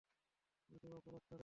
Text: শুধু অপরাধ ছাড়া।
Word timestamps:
শুধু 0.69 0.87
অপরাধ 0.97 1.21
ছাড়া। 1.21 1.39